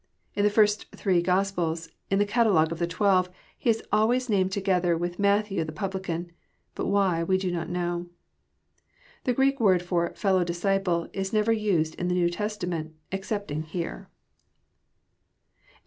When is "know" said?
7.69-8.07